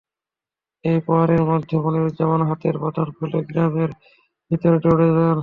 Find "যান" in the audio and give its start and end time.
5.09-5.37